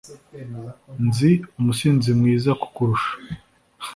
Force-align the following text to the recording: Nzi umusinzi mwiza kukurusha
Nzi 1.05 1.31
umusinzi 1.59 2.09
mwiza 2.19 2.51
kukurusha 2.61 3.11